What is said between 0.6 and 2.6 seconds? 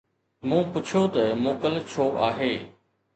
پڇيو ته موڪل ڇو آهي